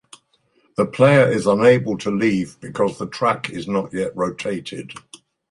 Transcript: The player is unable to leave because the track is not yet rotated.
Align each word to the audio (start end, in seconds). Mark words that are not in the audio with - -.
The 0.77 0.87
player 0.87 1.27
is 1.31 1.45
unable 1.45 1.95
to 1.99 2.09
leave 2.09 2.59
because 2.59 2.97
the 2.97 3.05
track 3.07 3.51
is 3.51 3.67
not 3.67 3.93
yet 3.93 4.17
rotated. 4.17 4.93